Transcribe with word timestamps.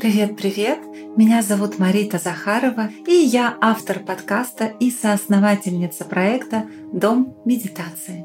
Привет-привет! 0.00 0.78
Меня 1.18 1.42
зовут 1.42 1.78
Марита 1.78 2.16
Захарова, 2.16 2.88
и 3.06 3.12
я 3.12 3.58
автор 3.60 3.98
подкаста 3.98 4.64
и 4.80 4.90
соосновательница 4.90 6.06
проекта 6.06 6.64
«Дом 6.90 7.36
медитации». 7.44 8.24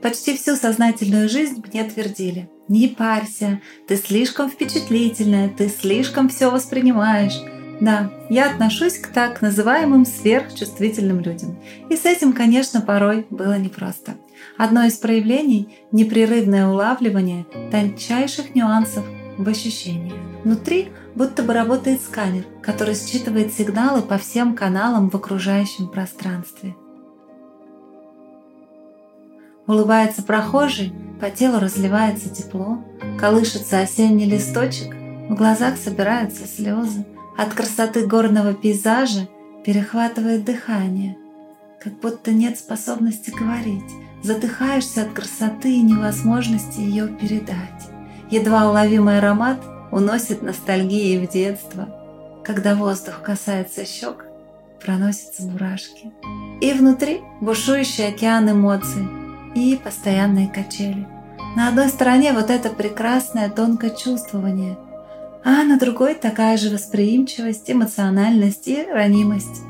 Почти 0.00 0.36
всю 0.36 0.54
сознательную 0.54 1.28
жизнь 1.28 1.64
мне 1.66 1.82
твердили 1.82 2.48
«Не 2.68 2.86
парься, 2.86 3.60
ты 3.88 3.96
слишком 3.96 4.48
впечатлительная, 4.48 5.48
ты 5.48 5.68
слишком 5.68 6.28
все 6.28 6.48
воспринимаешь, 6.48 7.40
да, 7.80 8.10
я 8.28 8.50
отношусь 8.50 8.98
к 8.98 9.08
так 9.08 9.42
называемым 9.42 10.06
сверхчувствительным 10.06 11.20
людям. 11.20 11.58
И 11.90 11.96
с 11.96 12.04
этим, 12.04 12.32
конечно, 12.32 12.80
порой 12.80 13.26
было 13.30 13.58
непросто. 13.58 14.14
Одно 14.56 14.84
из 14.84 14.94
проявлений— 14.94 15.76
непрерывное 15.92 16.68
улавливание 16.68 17.46
тончайших 17.70 18.54
нюансов 18.54 19.04
в 19.36 19.48
ощущениях. 19.48 20.14
Внутри 20.44 20.88
будто 21.14 21.42
бы 21.42 21.52
работает 21.52 22.02
сканер, 22.02 22.44
который 22.62 22.94
считывает 22.94 23.52
сигналы 23.52 24.02
по 24.02 24.18
всем 24.18 24.54
каналам 24.54 25.10
в 25.10 25.14
окружающем 25.14 25.88
пространстве. 25.88 26.76
Улыбается 29.66 30.22
прохожий, 30.22 30.92
по 31.20 31.30
телу 31.30 31.58
разливается 31.58 32.28
тепло, 32.28 32.84
колышется 33.18 33.80
осенний 33.80 34.26
листочек, 34.26 34.94
в 35.28 35.34
глазах 35.34 35.78
собираются 35.78 36.46
слезы, 36.46 37.06
от 37.36 37.52
красоты 37.54 38.06
горного 38.06 38.54
пейзажа 38.54 39.28
перехватывает 39.64 40.44
дыхание, 40.44 41.16
как 41.82 41.94
будто 41.94 42.32
нет 42.32 42.58
способности 42.58 43.30
говорить. 43.30 43.82
Задыхаешься 44.22 45.02
от 45.02 45.12
красоты 45.12 45.74
и 45.74 45.82
невозможности 45.82 46.80
ее 46.80 47.08
передать. 47.08 47.88
Едва 48.30 48.70
уловимый 48.70 49.18
аромат 49.18 49.58
уносит 49.90 50.42
ностальгии 50.42 51.24
в 51.24 51.30
детство. 51.30 52.42
Когда 52.42 52.74
воздух 52.74 53.20
касается 53.20 53.84
щек, 53.84 54.24
проносятся 54.82 55.42
мурашки. 55.42 56.12
И 56.60 56.72
внутри 56.72 57.20
бушующий 57.40 58.08
океан 58.08 58.50
эмоций 58.50 59.06
и 59.54 59.78
постоянные 59.82 60.48
качели. 60.48 61.06
На 61.56 61.68
одной 61.68 61.88
стороне 61.88 62.32
вот 62.32 62.48
это 62.50 62.70
прекрасное 62.70 63.50
тонкое 63.50 63.90
чувствование– 63.90 64.78
а 65.44 65.62
на 65.62 65.78
другой 65.78 66.14
такая 66.14 66.56
же 66.56 66.70
восприимчивость, 66.70 67.70
эмоциональность 67.70 68.66
и 68.66 68.82
ранимость. 68.82 69.62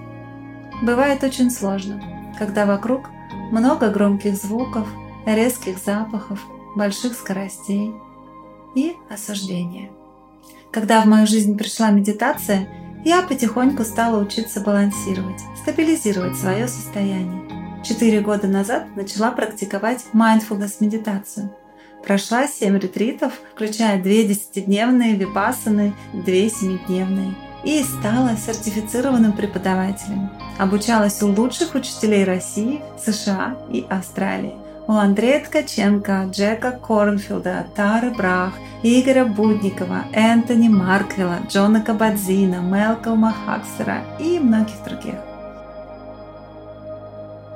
Бывает 0.83 1.25
очень 1.25 1.50
сложно, 1.50 2.00
когда 2.39 2.64
вокруг 2.64 3.11
много 3.50 3.91
громких 3.91 4.36
звуков, 4.36 4.86
резких 5.27 5.78
запахов, 5.78 6.41
больших 6.77 7.14
скоростей 7.14 7.92
и 8.77 8.92
осуждения. 9.11 9.91
Когда 10.70 11.02
в 11.02 11.06
мою 11.06 11.27
жизнь 11.27 11.56
пришла 11.58 11.91
медитация, 11.91 12.69
я 13.05 13.22
потихоньку 13.22 13.84
стала 13.84 14.22
учиться 14.22 14.61
балансировать, 14.61 15.41
стабилизировать 15.61 16.36
свое 16.36 16.69
состояние. 16.69 17.83
Четыре 17.83 18.20
года 18.20 18.47
назад 18.47 18.86
начала 18.97 19.30
практиковать 19.30 20.06
mindfulness 20.14 20.77
медитацию– 20.80 21.50
Прошла 22.05 22.47
7 22.47 22.78
ретритов, 22.78 23.33
включая 23.55 24.02
2 24.02 24.02
десятидневные 24.02 25.14
випассаны, 25.14 25.94
2 26.12 26.24
семидневные. 26.24 27.34
И 27.64 27.83
стала 27.83 28.36
сертифицированным 28.36 29.33
преподавателем. 29.33 30.28
Обучалась 30.58 31.23
у 31.23 31.28
лучших 31.28 31.74
учителей 31.74 32.24
России, 32.24 32.83
США 33.02 33.56
и 33.70 33.86
Австралии. 33.89 34.52
У 34.86 34.92
Андрея 34.92 35.42
Ткаченко, 35.42 36.28
Джека 36.30 36.73
Корнфилда, 36.73 37.68
Тары 37.74 38.11
Брах, 38.11 38.52
Игоря 38.83 39.24
Будникова, 39.24 40.05
Энтони 40.12 40.68
Марквилла, 40.68 41.39
Джона 41.48 41.80
Кабадзина, 41.80 42.57
Мелкома 42.57 43.34
Хакстера 43.46 44.05
и 44.20 44.39
многих 44.39 44.84
других. 44.84 45.14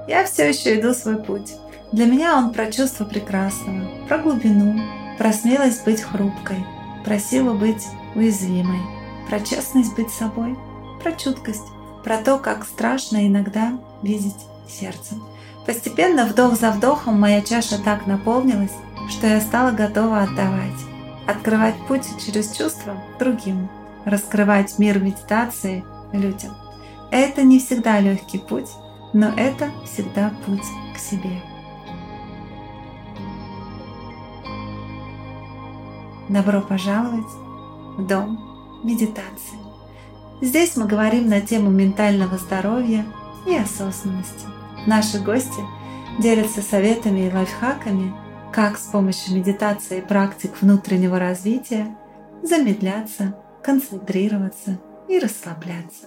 Я 0.09 0.25
все 0.25 0.49
еще 0.49 0.81
иду 0.81 0.95
свой 0.95 1.23
путь. 1.23 1.53
Для 1.93 2.07
меня 2.07 2.39
он 2.39 2.55
про 2.55 2.73
чувство 2.73 3.05
прекрасного, 3.05 3.91
про 4.09 4.17
глубину, 4.17 4.81
про 5.19 5.35
смелость 5.35 5.85
быть 5.85 6.01
хрупкой, 6.01 6.65
про 7.05 7.19
силу 7.19 7.53
быть 7.53 7.87
уязвимой, 8.15 8.81
про 9.29 9.39
честность 9.41 9.95
быть 9.97 10.11
собой, 10.11 10.57
про 11.03 11.13
чуткость, 11.13 11.67
про 12.05 12.17
то, 12.17 12.39
как 12.39 12.65
страшно 12.65 13.27
иногда 13.27 13.79
видеть 14.03 14.47
сердцем. 14.67 15.23
Постепенно, 15.67 16.25
вдох 16.25 16.59
за 16.59 16.71
вдохом, 16.71 17.21
моя 17.21 17.43
чаша 17.43 17.77
так 17.79 18.07
наполнилась, 18.07 18.73
что 19.11 19.27
я 19.27 19.43
стала 19.43 19.73
готова 19.73 20.23
отдавать, 20.23 20.81
открывать 21.27 21.77
путь 21.87 22.07
через 22.25 22.57
чувства 22.57 22.97
другим, 23.19 23.69
раскрывать 24.07 24.79
мир 24.79 25.01
медитации 25.01 25.85
людям. 26.15 26.57
Это 27.11 27.43
не 27.43 27.59
всегда 27.59 28.01
легкий 28.01 28.39
путь, 28.39 28.69
но 29.13 29.29
это 29.37 29.71
всегда 29.85 30.33
путь 30.45 30.67
к 30.95 30.99
себе. 30.99 31.43
Добро 36.29 36.61
пожаловать 36.61 37.31
в 37.97 38.07
Дом 38.07 38.39
медитации. 38.85 39.59
Здесь 40.41 40.77
мы 40.77 40.87
говорим 40.87 41.29
на 41.29 41.41
тему 41.41 41.71
ментального 41.71 42.37
здоровья 42.37 43.07
и 43.47 43.57
осознанности. 43.57 44.47
Наши 44.87 45.19
гости 45.19 45.61
делятся 46.19 46.63
советами 46.63 47.29
и 47.29 47.33
лайфхаками, 47.33 48.15
как 48.53 48.79
с 48.79 48.87
помощью 48.87 49.37
медитации 49.37 49.99
и 49.99 50.07
практик 50.07 50.53
внутреннего 50.61 51.19
развития 51.19 51.97
замедляться, 52.43 53.37
концентрироваться 53.63 54.79
и 55.09 55.19
расслабляться. 55.19 56.07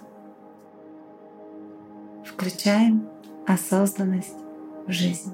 Включаем 2.25 3.07
осознанность 3.47 4.35
в 4.87 4.91
жизнь. 4.91 5.33